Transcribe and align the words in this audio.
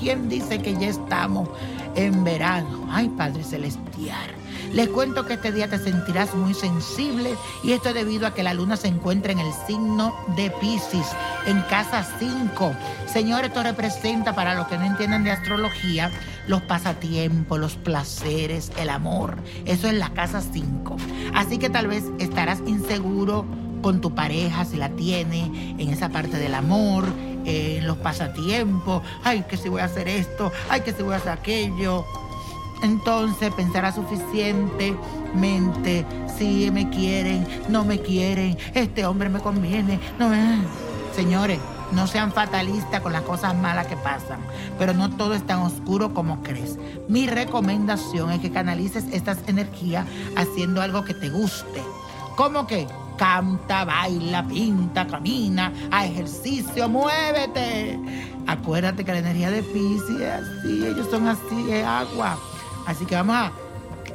¿Quién 0.00 0.28
dice 0.28 0.60
que 0.60 0.74
ya 0.74 0.88
estamos 0.88 1.48
en 1.94 2.24
verano? 2.24 2.86
Ay, 2.90 3.08
Padre 3.08 3.42
Celestial. 3.42 4.30
Les 4.72 4.88
cuento 4.88 5.24
que 5.26 5.34
este 5.34 5.50
día 5.50 5.68
te 5.68 5.78
sentirás 5.78 6.34
muy 6.34 6.52
sensible 6.54 7.34
y 7.64 7.72
esto 7.72 7.88
es 7.88 7.94
debido 7.94 8.26
a 8.26 8.34
que 8.34 8.42
la 8.42 8.54
luna 8.54 8.76
se 8.76 8.88
encuentra 8.88 9.32
en 9.32 9.38
el 9.38 9.52
signo 9.66 10.14
de 10.36 10.50
Pisces, 10.50 11.06
en 11.46 11.60
casa 11.62 12.06
5. 12.18 12.72
Señores, 13.06 13.48
esto 13.48 13.62
representa 13.62 14.34
para 14.34 14.54
los 14.54 14.68
que 14.68 14.78
no 14.78 14.84
entienden 14.84 15.24
de 15.24 15.32
astrología 15.32 16.10
los 16.46 16.62
pasatiempos, 16.62 17.58
los 17.58 17.76
placeres, 17.76 18.70
el 18.78 18.90
amor. 18.90 19.38
Eso 19.64 19.88
es 19.88 19.94
la 19.94 20.10
casa 20.10 20.40
5. 20.40 20.96
Así 21.34 21.58
que 21.58 21.70
tal 21.70 21.88
vez 21.88 22.04
estarás 22.18 22.60
inseguro 22.66 23.46
con 23.82 24.00
tu 24.00 24.14
pareja, 24.14 24.64
si 24.64 24.76
la 24.76 24.90
tiene, 24.90 25.74
en 25.78 25.88
esa 25.88 26.10
parte 26.10 26.38
del 26.38 26.54
amor, 26.54 27.06
eh, 27.44 27.80
los 27.82 27.96
pasatiempos, 27.98 29.02
ay, 29.24 29.44
que 29.48 29.56
si 29.56 29.68
voy 29.68 29.80
a 29.80 29.84
hacer 29.84 30.08
esto, 30.08 30.52
ay, 30.68 30.82
que 30.82 30.92
si 30.92 31.02
voy 31.02 31.14
a 31.14 31.16
hacer 31.16 31.32
aquello. 31.32 32.04
Entonces 32.82 33.52
pensarás 33.54 33.94
suficientemente 33.94 36.06
si 36.38 36.70
me 36.70 36.88
quieren, 36.88 37.46
no 37.68 37.84
me 37.84 38.00
quieren, 38.00 38.56
este 38.74 39.04
hombre 39.04 39.28
me 39.28 39.40
conviene, 39.40 40.00
no. 40.18 40.30
Señores, 41.14 41.58
no 41.92 42.06
sean 42.06 42.32
fatalistas 42.32 43.00
con 43.00 43.12
las 43.12 43.22
cosas 43.22 43.54
malas 43.54 43.86
que 43.86 43.96
pasan, 43.96 44.40
pero 44.78 44.94
no 44.94 45.10
todo 45.10 45.34
es 45.34 45.46
tan 45.46 45.60
oscuro 45.60 46.14
como 46.14 46.42
crees. 46.42 46.78
Mi 47.08 47.26
recomendación 47.26 48.30
es 48.30 48.40
que 48.40 48.50
canalices 48.50 49.04
estas 49.12 49.38
energías 49.46 50.06
haciendo 50.36 50.82
algo 50.82 51.04
que 51.04 51.14
te 51.14 51.28
guste. 51.28 51.82
¿Cómo 52.36 52.66
que? 52.66 52.86
Canta, 53.20 53.84
baila, 53.84 54.42
pinta, 54.48 55.06
camina, 55.06 55.70
a 55.90 56.06
ejercicio, 56.06 56.88
muévete. 56.88 58.00
Acuérdate 58.46 59.04
que 59.04 59.12
la 59.12 59.18
energía 59.18 59.50
de 59.50 59.62
Pisces 59.62 60.20
es 60.20 60.32
así, 60.32 60.86
ellos 60.86 61.06
son 61.10 61.28
así, 61.28 61.70
es 61.70 61.84
agua. 61.84 62.38
Así 62.86 63.04
que 63.04 63.16
vamos 63.16 63.36
a 63.36 63.52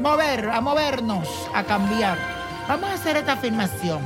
mover, 0.00 0.48
a 0.48 0.58
movernos, 0.62 1.28
a 1.54 1.64
cambiar. 1.64 2.16
Vamos 2.66 2.88
a 2.88 2.94
hacer 2.94 3.18
esta 3.18 3.34
afirmación. 3.34 4.00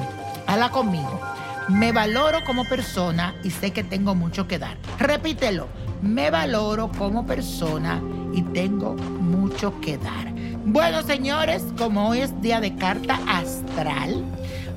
Hala 0.49 0.71
conmigo. 0.71 1.21
Me 1.69 1.93
valoro 1.93 2.43
como 2.45 2.65
persona 2.65 3.37
y 3.45 3.51
sé 3.51 3.71
que 3.71 3.85
tengo 3.85 4.17
mucho 4.17 4.49
que 4.49 4.59
dar. 4.59 4.79
Repítelo. 4.99 5.69
Me 6.03 6.29
valoro 6.33 6.91
como 6.99 7.25
persona 7.25 8.03
y 8.35 8.43
tengo 8.43 8.95
mucho 8.95 9.81
que 9.81 9.97
dar. 9.97 10.33
Bueno, 10.65 11.03
señores, 11.03 11.65
como 11.79 12.09
hoy 12.09 12.19
es 12.19 12.43
día 12.43 12.61
de 12.61 12.75
carta 12.75 13.21
astral, 13.29 14.25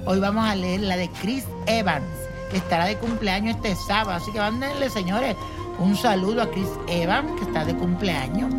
hoy 0.06 0.20
vamos 0.20 0.46
a 0.46 0.56
leer 0.56 0.82
la 0.82 0.98
de 0.98 1.10
Chris 1.22 1.46
Evans. 1.68 2.06
que 2.50 2.58
Estará 2.58 2.86
de 2.86 2.98
cumpleaños 2.98 3.56
este 3.56 3.76
sábado. 3.76 4.12
Así 4.12 4.32
que 4.32 4.40
mándenle, 4.40 4.90
señores, 4.90 5.36
un 5.80 5.96
saludo 5.96 6.42
a 6.42 6.52
Chris 6.52 6.70
Evans, 6.88 7.40
que 7.40 7.46
está 7.46 7.66
de 7.66 7.76
cumpleaños. 7.76 8.54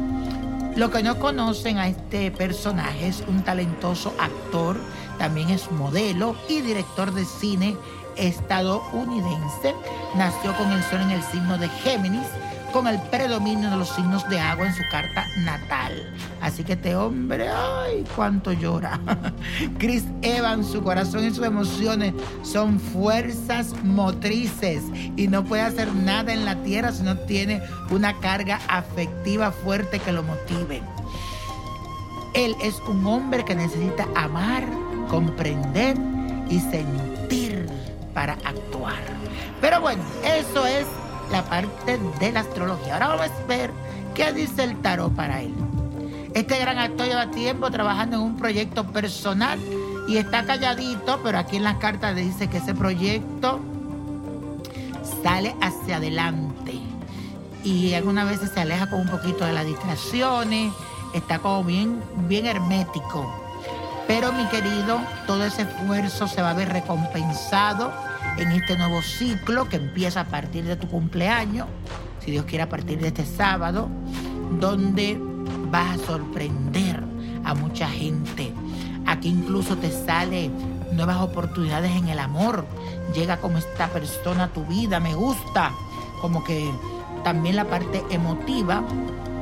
Lo 0.76 0.90
que 0.90 1.02
no 1.02 1.18
conocen 1.18 1.78
a 1.78 1.88
este 1.88 2.30
personaje 2.30 3.08
es 3.08 3.22
un 3.28 3.42
talentoso 3.42 4.14
actor, 4.18 4.80
también 5.18 5.50
es 5.50 5.70
modelo 5.70 6.34
y 6.48 6.62
director 6.62 7.12
de 7.12 7.26
cine 7.26 7.76
estadounidense. 8.16 9.74
Nació 10.16 10.56
con 10.56 10.72
el 10.72 10.82
sol 10.84 11.02
en 11.02 11.10
el 11.10 11.22
signo 11.24 11.58
de 11.58 11.68
Géminis, 11.68 12.26
con 12.72 12.86
el 12.86 12.98
predominio 13.02 13.70
de 13.70 13.76
los 13.76 13.90
signos 13.90 14.28
de 14.28 14.40
agua 14.40 14.66
en 14.66 14.74
su 14.74 14.82
carta 14.90 15.26
natal. 15.38 16.12
Así 16.40 16.64
que 16.64 16.72
este 16.72 16.96
hombre, 16.96 17.48
ay, 17.48 18.04
cuánto 18.16 18.52
llora. 18.52 18.98
Chris 19.78 20.04
Evans, 20.22 20.66
su 20.68 20.82
corazón 20.82 21.24
y 21.24 21.30
sus 21.30 21.44
emociones 21.44 22.14
son 22.42 22.80
fuerzas 22.80 23.74
motrices 23.84 24.82
y 25.16 25.28
no 25.28 25.44
puede 25.44 25.62
hacer 25.62 25.94
nada 25.94 26.32
en 26.32 26.44
la 26.44 26.56
tierra 26.62 26.92
si 26.92 27.02
no 27.02 27.16
tiene 27.16 27.62
una 27.90 28.18
carga 28.20 28.58
afectiva 28.68 29.52
fuerte 29.52 29.98
que 29.98 30.12
lo 30.12 30.22
motive. 30.22 30.82
Él 32.34 32.56
es 32.62 32.80
un 32.88 33.06
hombre 33.06 33.44
que 33.44 33.54
necesita 33.54 34.06
amar, 34.14 34.64
comprender 35.08 35.96
y 36.48 36.58
sentir 36.60 37.66
para 38.14 38.32
actuar. 38.44 39.02
Pero 39.60 39.80
bueno, 39.80 40.02
eso 40.24 40.66
es 40.66 40.86
la 41.32 41.42
parte 41.44 41.98
de 42.20 42.32
la 42.32 42.40
astrología. 42.40 42.94
Ahora 42.94 43.08
vamos 43.08 43.26
a 43.26 43.46
ver 43.46 43.70
qué 44.14 44.32
dice 44.32 44.64
el 44.64 44.76
tarot 44.82 45.12
para 45.14 45.40
él. 45.40 45.54
Este 46.34 46.58
gran 46.58 46.78
actor 46.78 47.06
lleva 47.06 47.30
tiempo 47.30 47.70
trabajando 47.70 48.16
en 48.16 48.22
un 48.22 48.36
proyecto 48.36 48.86
personal 48.86 49.58
y 50.08 50.18
está 50.18 50.44
calladito, 50.44 51.20
pero 51.22 51.38
aquí 51.38 51.56
en 51.56 51.64
las 51.64 51.76
cartas 51.76 52.14
dice 52.14 52.48
que 52.48 52.58
ese 52.58 52.74
proyecto 52.74 53.60
sale 55.22 55.56
hacia 55.60 55.96
adelante. 55.96 56.74
Y 57.64 57.94
algunas 57.94 58.28
veces 58.28 58.50
se 58.50 58.60
aleja 58.60 58.88
con 58.90 59.00
un 59.00 59.08
poquito 59.08 59.44
de 59.44 59.52
las 59.52 59.66
distracciones, 59.66 60.72
está 61.14 61.38
como 61.38 61.64
bien, 61.64 62.02
bien 62.28 62.46
hermético. 62.46 63.30
Pero 64.06 64.32
mi 64.32 64.46
querido, 64.46 65.00
todo 65.26 65.44
ese 65.44 65.62
esfuerzo 65.62 66.26
se 66.26 66.42
va 66.42 66.50
a 66.50 66.54
ver 66.54 66.68
recompensado 66.70 67.92
en 68.38 68.52
este 68.52 68.76
nuevo 68.76 69.02
ciclo 69.02 69.68
que 69.68 69.76
empieza 69.76 70.20
a 70.20 70.24
partir 70.24 70.64
de 70.64 70.76
tu 70.76 70.88
cumpleaños, 70.88 71.66
si 72.24 72.30
Dios 72.30 72.44
quiere 72.44 72.64
a 72.64 72.68
partir 72.68 73.00
de 73.00 73.08
este 73.08 73.24
sábado, 73.24 73.88
donde 74.58 75.18
vas 75.70 76.00
a 76.00 76.06
sorprender 76.06 77.02
a 77.44 77.54
mucha 77.54 77.88
gente. 77.88 78.52
Aquí 79.06 79.28
incluso 79.28 79.76
te 79.76 79.90
sale 79.90 80.50
nuevas 80.92 81.20
oportunidades 81.20 81.92
en 81.92 82.08
el 82.08 82.18
amor. 82.18 82.66
Llega 83.14 83.38
como 83.38 83.58
esta 83.58 83.88
persona 83.88 84.44
a 84.44 84.48
tu 84.48 84.64
vida, 84.64 85.00
me 85.00 85.14
gusta. 85.14 85.72
como 86.20 86.44
que 86.44 86.70
también 87.24 87.56
la 87.56 87.64
parte 87.64 88.04
emotiva 88.10 88.84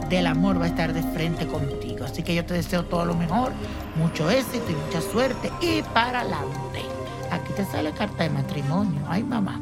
del 0.09 0.27
amor 0.27 0.61
va 0.61 0.65
a 0.65 0.69
estar 0.69 0.93
de 0.93 1.03
frente 1.03 1.47
contigo. 1.47 2.05
Así 2.05 2.23
que 2.23 2.35
yo 2.35 2.45
te 2.45 2.55
deseo 2.55 2.85
todo 2.85 3.05
lo 3.05 3.15
mejor, 3.15 3.53
mucho 3.97 4.31
éxito 4.31 4.71
y 4.71 4.75
mucha 4.75 5.01
suerte 5.01 5.53
y 5.61 5.83
para 5.83 6.21
adelante. 6.21 7.00
Aquí 7.31 7.53
te 7.55 7.65
sale 7.65 7.93
carta 7.93 8.25
de 8.25 8.31
matrimonio. 8.31 9.01
Ay, 9.09 9.23
mamá. 9.23 9.61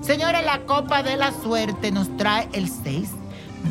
Señores, 0.00 0.44
la 0.44 0.60
copa 0.66 1.02
de 1.02 1.16
la 1.16 1.32
suerte 1.32 1.90
nos 1.90 2.14
trae 2.16 2.48
el 2.52 2.68
6, 2.68 3.10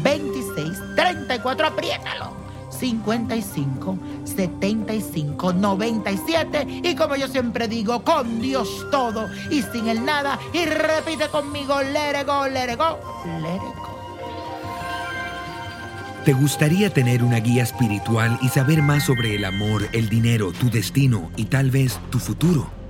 26, 0.03 0.95
34, 0.95 1.67
apriétalo. 1.67 2.45
55, 2.79 3.97
75, 4.25 5.53
97 5.53 6.81
y 6.83 6.95
como 6.95 7.15
yo 7.15 7.27
siempre 7.27 7.67
digo, 7.67 8.03
con 8.03 8.41
Dios 8.41 8.67
todo 8.91 9.29
y 9.49 9.61
sin 9.61 9.87
el 9.87 10.03
nada 10.03 10.37
y 10.51 10.65
repite 10.65 11.29
conmigo, 11.29 11.81
let 11.81 12.19
it 12.19 12.27
go, 12.27 12.47
let 12.47 12.71
it 12.71 12.77
go, 12.77 12.97
let 13.41 13.55
it 13.55 13.61
go. 13.61 13.95
¿Te 16.25 16.33
gustaría 16.33 16.89
tener 16.89 17.23
una 17.23 17.37
guía 17.37 17.61
espiritual 17.61 18.39
y 18.41 18.49
saber 18.49 18.81
más 18.81 19.03
sobre 19.03 19.35
el 19.35 19.45
amor, 19.45 19.87
el 19.91 20.09
dinero, 20.09 20.51
tu 20.51 20.71
destino 20.71 21.29
y 21.37 21.45
tal 21.45 21.69
vez 21.69 21.99
tu 22.09 22.17
futuro? 22.17 22.74